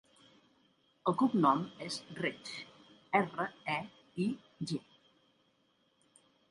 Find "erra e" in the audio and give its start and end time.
3.21-3.79